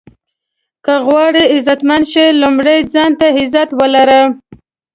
که 0.85 0.93
غواړئ 1.05 1.45
عزتمند 1.55 2.05
شې 2.11 2.25
لومړی 2.41 2.79
ځان 2.93 3.11
ته 3.19 3.27
عزت 3.39 3.69
ولره. 3.79 4.21